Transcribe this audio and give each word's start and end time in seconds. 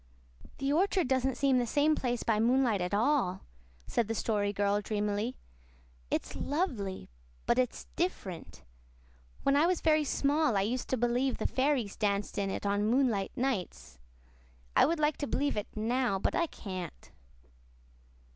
"The 0.57 0.73
orchard 0.73 1.07
doesn't 1.07 1.37
seem 1.37 1.59
the 1.59 1.67
same 1.67 1.93
place 1.93 2.23
by 2.23 2.39
moonlight 2.39 2.81
at 2.81 2.91
all," 2.95 3.41
said 3.85 4.07
the 4.07 4.15
Story 4.15 4.51
Girl 4.51 4.81
dreamily. 4.81 5.35
"It's 6.09 6.35
lovely, 6.35 7.11
but 7.45 7.59
it's 7.59 7.85
different. 7.95 8.63
When 9.43 9.55
I 9.55 9.67
was 9.67 9.79
very 9.79 10.03
small 10.03 10.57
I 10.57 10.63
used 10.63 10.87
to 10.89 10.97
believe 10.97 11.37
the 11.37 11.45
fairies 11.45 11.95
danced 11.95 12.39
in 12.39 12.49
it 12.49 12.65
on 12.65 12.87
moonlight 12.89 13.33
nights. 13.35 13.99
I 14.75 14.87
would 14.87 14.97
like 14.99 15.17
to 15.17 15.27
believe 15.27 15.55
it 15.55 15.67
now 15.75 16.17
but 16.17 16.33
I 16.33 16.47
can't." 16.47 17.11